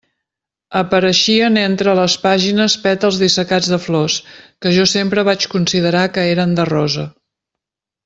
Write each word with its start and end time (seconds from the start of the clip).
Apareixien 0.79 1.59
entre 1.63 1.93
les 1.99 2.15
pàgines 2.23 2.77
pètals 2.87 3.21
dissecats 3.25 3.71
de 3.75 3.81
flors, 3.85 4.19
que 4.65 4.75
jo 4.81 4.89
sempre 4.97 5.29
vaig 5.33 5.49
considerar 5.57 6.07
que 6.17 6.29
eren 6.35 6.61
de 6.63 6.71
rosa. 6.75 7.09